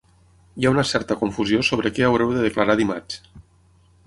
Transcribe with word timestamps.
Hi 0.61 0.67
ha 0.67 0.71
una 0.75 0.85
certa 0.91 1.17
confusió 1.19 1.61
sobre 1.69 1.93
què 1.99 2.07
haureu 2.09 2.35
de 2.39 2.43
declarar 2.49 2.79
dimarts. 2.81 3.23